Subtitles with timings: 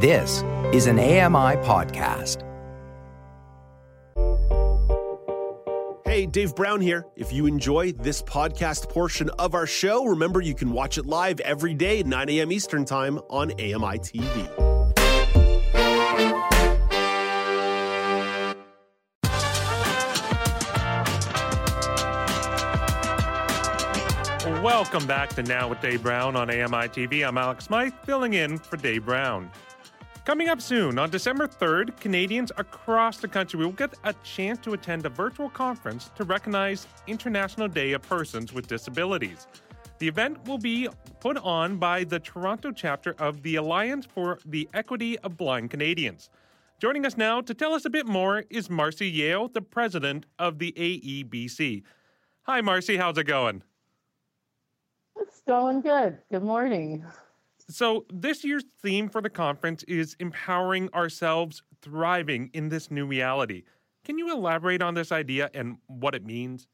[0.00, 2.44] This is an AMI podcast.
[6.04, 7.04] Hey, Dave Brown here.
[7.16, 11.40] If you enjoy this podcast portion of our show, remember you can watch it live
[11.40, 12.52] every day at 9 a.m.
[12.52, 14.68] Eastern Time on AMI TV.
[24.62, 27.26] Welcome back to Now with Dave Brown on AMI TV.
[27.26, 29.50] I'm Alex Smythe, filling in for Dave Brown.
[30.28, 34.74] Coming up soon, on December 3rd, Canadians across the country will get a chance to
[34.74, 39.46] attend a virtual conference to recognize International Day of Persons with Disabilities.
[40.00, 40.86] The event will be
[41.20, 46.28] put on by the Toronto chapter of the Alliance for the Equity of Blind Canadians.
[46.78, 50.58] Joining us now to tell us a bit more is Marcy Yale, the president of
[50.58, 51.84] the AEBC.
[52.42, 52.98] Hi, Marcy.
[52.98, 53.62] How's it going?
[55.18, 56.18] It's going good.
[56.30, 57.06] Good morning.
[57.70, 63.64] So, this year's theme for the conference is empowering ourselves, thriving in this new reality.
[64.04, 66.66] Can you elaborate on this idea and what it means?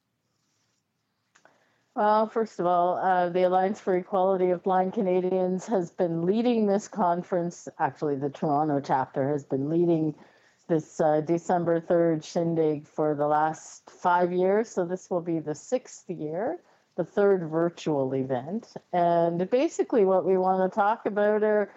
[1.97, 6.67] Well, first of all, uh, the Alliance for Equality of Blind Canadians has been leading
[6.67, 7.69] this conference.
[7.81, 10.15] Actually, the Toronto chapter has been leading
[10.69, 14.69] this uh, December 3rd shindig for the last five years.
[14.69, 16.61] So, this will be the sixth year
[16.97, 18.75] the third virtual event.
[18.93, 21.73] And basically, what we want to talk about are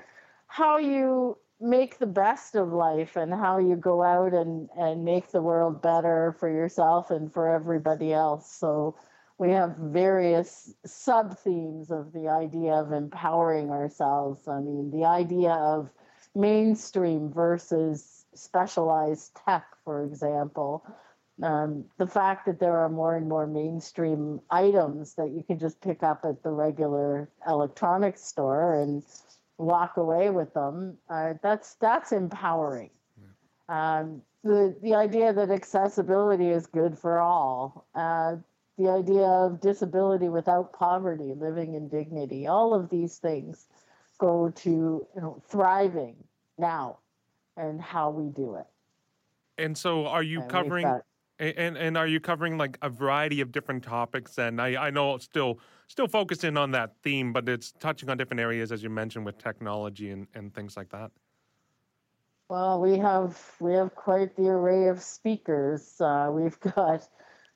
[0.48, 5.32] how you make the best of life and how you go out and, and make
[5.32, 8.50] the world better for yourself and for everybody else.
[8.52, 8.96] So,
[9.40, 14.48] we have various sub themes of the idea of empowering ourselves.
[14.48, 15.92] I mean, the idea of
[16.34, 20.84] mainstream versus specialized tech, for example
[21.44, 25.80] um, the fact that there are more and more mainstream items that you can just
[25.82, 29.04] pick up at the regular electronics store and
[29.58, 32.90] walk away with them, uh, that's that's empowering.
[33.70, 38.38] Um, the the idea that accessibility is good for all, uh,
[38.78, 43.68] the idea of disability without poverty, living in dignity, all of these things
[44.18, 46.16] go to you know thriving
[46.58, 46.98] now
[47.58, 48.66] and how we do it.
[49.58, 50.86] And so, are you And covering?
[50.86, 51.04] got-
[51.40, 54.38] And and are you covering like a variety of different topics?
[54.40, 58.18] And I I know it's still still focusing on that theme, but it's touching on
[58.18, 61.12] different areas as you mentioned with technology and, and things like that.
[62.50, 66.00] Well, we have we have quite the array of speakers.
[66.00, 67.08] Uh, we've got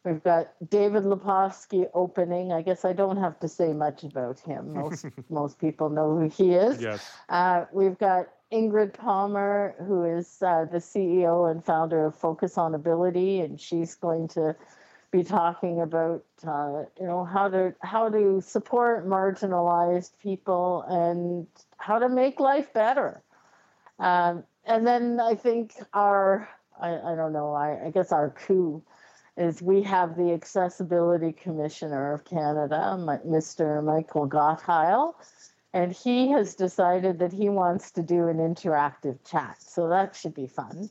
[0.03, 2.51] we've got David Lepofsky opening.
[2.51, 4.73] I guess I don't have to say much about him.
[4.73, 6.81] Most most people know who he is.
[6.81, 7.09] Yes.
[7.29, 12.75] Uh, we've got Ingrid Palmer, who is uh, the CEO and founder of Focus on
[12.75, 14.55] Ability, and she's going to
[15.11, 21.47] be talking about uh, you know how to how to support marginalized people and
[21.77, 23.21] how to make life better.
[23.99, 28.81] Um, and then I think our I, I don't know I, I guess our coup
[29.37, 33.83] is we have the Accessibility Commissioner of Canada, Mr.
[33.83, 35.13] Michael Gottheil,
[35.73, 39.61] and he has decided that he wants to do an interactive chat.
[39.61, 40.89] So that should be fun.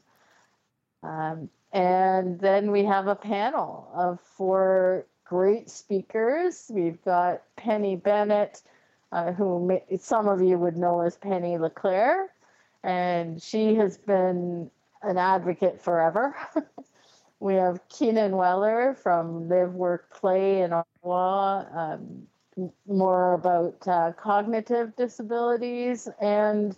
[1.02, 6.70] Um, and then we have a panel of four great speakers.
[6.72, 8.62] We've got Penny Bennett,
[9.12, 12.28] uh, who may, some of you would know as Penny LeClaire,
[12.82, 14.70] and she has been
[15.02, 16.34] an advocate forever.
[17.40, 22.26] we have Keenan Wellar from Live, Work, Play in Ottawa, um,
[22.86, 26.76] more about uh, cognitive disabilities and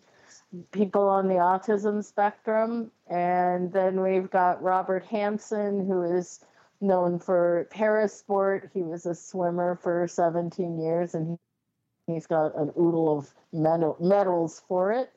[0.71, 2.91] people on the autism spectrum.
[3.09, 6.41] And then we've got Robert Hampson, who is
[6.81, 8.71] known for parasport.
[8.75, 11.39] He was a swimmer for 17 years and
[12.07, 15.11] he, he's got an oodle of medal, medals for it.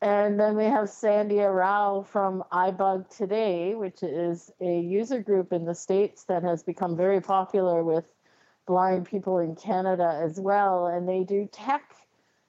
[0.00, 5.64] And then we have Sandia Rao from iBug Today, which is a user group in
[5.64, 8.04] the States that has become very popular with
[8.66, 10.86] blind people in Canada as well.
[10.86, 11.94] And they do tech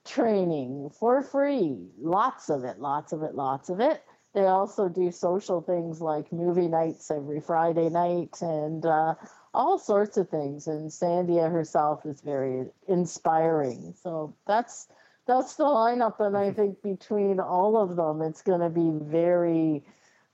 [0.04, 1.76] training for free.
[1.98, 4.02] Lots of it, lots of it, lots of it.
[4.34, 9.14] They also do social things like movie nights every Friday night and uh,
[9.54, 10.66] all sorts of things.
[10.66, 13.94] And Sandia herself is very inspiring.
[14.02, 14.88] So that's
[15.26, 19.84] that's the lineup, and I think between all of them, it's going to be very,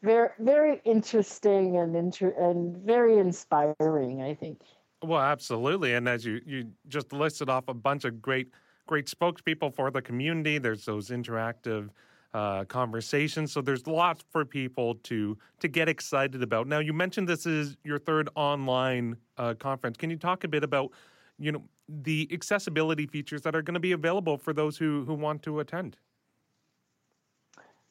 [0.02, 4.22] very, very interesting and inter- and very inspiring.
[4.22, 4.60] I think.
[5.02, 5.94] Well, absolutely.
[5.94, 8.48] And as you, you just listed off a bunch of great
[8.86, 11.88] great spokespeople for the community, there's those interactive
[12.34, 13.52] uh, conversations.
[13.52, 16.66] So there's lots for people to to get excited about.
[16.66, 19.96] Now, you mentioned this is your third online uh, conference.
[19.96, 20.90] Can you talk a bit about
[21.38, 25.14] you know the accessibility features that are going to be available for those who who
[25.14, 25.96] want to attend?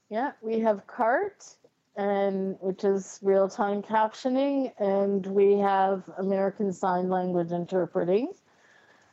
[0.10, 1.56] Yeah, we have CART,
[1.95, 8.31] and which is real time captioning, and we have American Sign Language interpreting.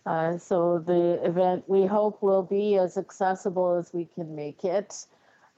[0.06, 5.06] Uh, so the event we hope will be as accessible as we can make it.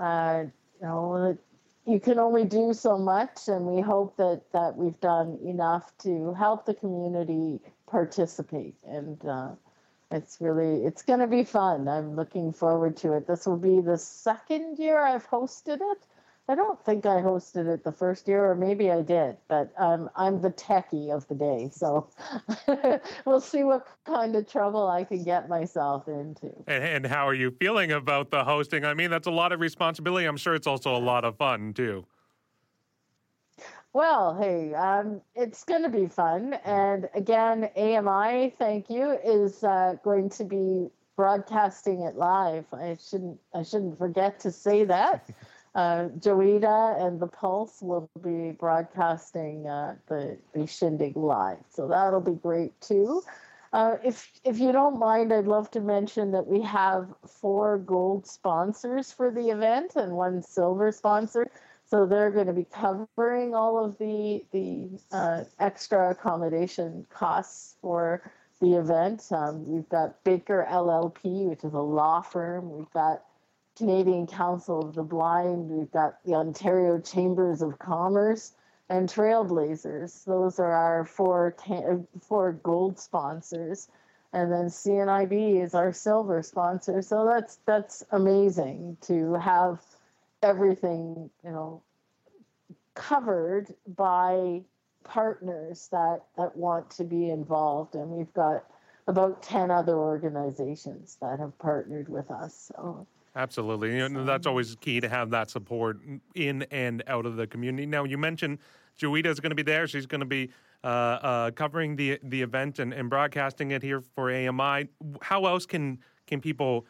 [0.00, 0.44] Uh,
[0.80, 1.38] you know,
[1.86, 6.34] you can only do so much, and we hope that that we've done enough to
[6.34, 8.74] help the community participate.
[8.86, 9.50] And uh,
[10.10, 11.86] it's really it's going to be fun.
[11.88, 13.26] I'm looking forward to it.
[13.26, 16.06] This will be the second year I've hosted it.
[16.50, 20.10] I don't think I hosted it the first year, or maybe I did, but um,
[20.16, 21.70] I'm the techie of the day.
[21.72, 22.08] So
[23.24, 26.50] we'll see what kind of trouble I can get myself into.
[26.66, 28.84] And, and, how are you feeling about the hosting?
[28.84, 30.26] I mean, that's a lot of responsibility.
[30.26, 32.04] I'm sure it's also a lot of fun, too.
[33.92, 36.54] Well, hey, um, it's going to be fun.
[36.64, 42.64] And again, AMI, thank you, is uh, going to be broadcasting it live.
[42.72, 45.28] I shouldn't I shouldn't forget to say that.
[45.74, 52.20] uh, Joita and the Pulse will be broadcasting uh, the, the shindig live, so that'll
[52.20, 53.22] be great too.
[53.72, 58.26] Uh, if if you don't mind, I'd love to mention that we have four gold
[58.26, 61.48] sponsors for the event and one silver sponsor.
[61.84, 68.22] So they're going to be covering all of the the uh, extra accommodation costs for
[68.60, 69.24] the event.
[69.30, 72.76] Um, we've got Baker LLP, which is a law firm.
[72.76, 73.22] We've got
[73.80, 75.70] Canadian Council of the Blind.
[75.70, 78.52] We've got the Ontario Chambers of Commerce
[78.90, 80.22] and Trailblazers.
[80.26, 83.88] Those are our four, uh, four gold sponsors.
[84.34, 87.00] And then CNIB is our silver sponsor.
[87.00, 89.80] So that's that's amazing to have
[90.42, 91.82] everything, you know,
[92.94, 94.60] covered by
[95.04, 97.94] partners that that want to be involved.
[97.94, 98.66] And we've got
[99.06, 102.70] about 10 other organizations that have partnered with us.
[102.76, 103.06] So
[103.36, 104.00] Absolutely.
[104.00, 106.00] And that's always key to have that support
[106.34, 107.86] in and out of the community.
[107.86, 108.58] Now, you mentioned
[108.98, 109.86] Joita is going to be there.
[109.86, 110.50] She's going to be
[110.82, 114.88] uh, uh, covering the the event and, and broadcasting it here for AMI.
[115.22, 116.86] How else can can people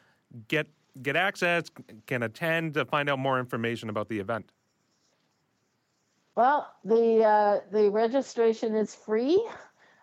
[0.48, 0.66] get
[1.02, 1.70] get access,
[2.06, 4.52] can attend to find out more information about the event?
[6.36, 9.46] Well, the uh, the registration is free.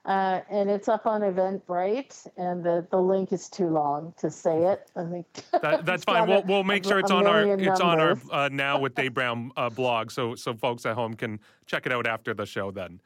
[0.07, 4.63] Uh, and it's up on Eventbrite, and the, the link is too long to say
[4.63, 4.89] it.
[4.95, 5.27] I think
[5.62, 6.30] that, that's fine.
[6.30, 9.13] We'll, we'll make a, sure it's on our it's on our uh, now with Dave
[9.13, 12.71] Brown uh, blog, so so folks at home can check it out after the show.
[12.71, 13.01] Then,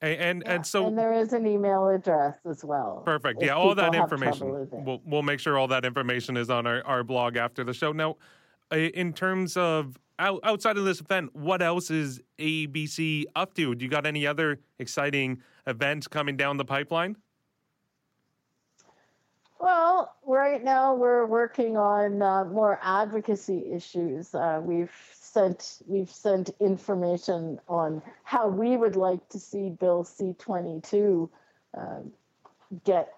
[0.00, 3.02] and and, yeah, and so and there is an email address as well.
[3.04, 3.42] Perfect.
[3.42, 4.66] Yeah, all that information.
[4.70, 7.92] We'll we'll make sure all that information is on our, our blog after the show.
[7.92, 8.16] Now,
[8.70, 13.74] in terms of outside of this event, what else is ABC up to?
[13.74, 17.16] Do you got any other exciting events coming down the pipeline?
[19.58, 24.34] Well, right now we're working on uh, more advocacy issues.
[24.34, 31.28] Uh, we've sent we've sent information on how we would like to see Bill C-22
[31.78, 32.00] uh,
[32.84, 33.14] get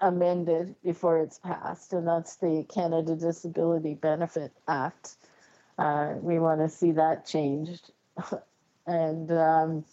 [0.00, 5.16] amended before it's passed, and that's the Canada Disability Benefit Act.
[5.80, 7.90] Uh, we want to see that changed,
[8.86, 9.84] and um,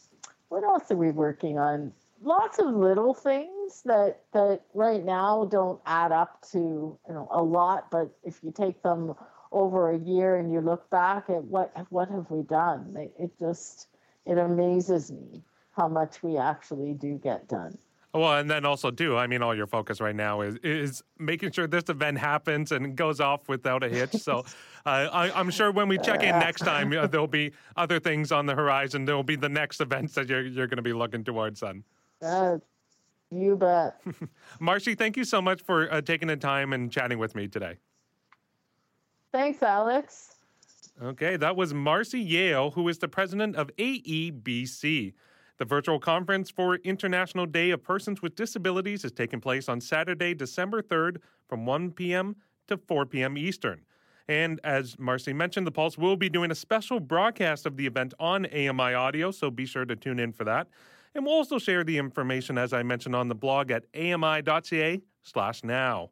[0.50, 1.94] what else are we working on?
[2.22, 6.58] Lots of little things that that right now don't add up to
[7.08, 9.16] you know a lot, but if you take them
[9.52, 13.40] over a year and you look back at what what have we done, it, it
[13.40, 13.88] just
[14.26, 17.78] it amazes me how much we actually do get done.
[18.18, 21.52] Well, and then also too, I mean, all your focus right now is is making
[21.52, 24.14] sure this event happens and goes off without a hitch.
[24.14, 24.40] So,
[24.86, 28.32] uh, I, am sure when we check in next time, uh, there'll be other things
[28.32, 29.06] on the horizon.
[29.06, 31.60] There will be the next events that you're you're going to be looking towards.
[31.60, 31.84] Then,
[32.24, 32.58] uh,
[33.30, 34.02] you bet.
[34.60, 37.76] Marcy, thank you so much for uh, taking the time and chatting with me today.
[39.32, 40.36] Thanks, Alex.
[41.00, 45.14] Okay, that was Marcy Yale, who is the president of AEBC.
[45.58, 50.36] The virtual conference for International Day of Persons with Disabilities is taking place on Saturday,
[50.36, 52.36] December 3rd from 1 p.m.
[52.68, 53.38] to 4 p.m.
[53.38, 53.82] Eastern.
[54.28, 58.14] And as Marcy mentioned, the Pulse will be doing a special broadcast of the event
[58.20, 60.68] on AMI audio, so be sure to tune in for that.
[61.16, 65.64] And we'll also share the information, as I mentioned, on the blog at ami.ca slash
[65.64, 66.12] now.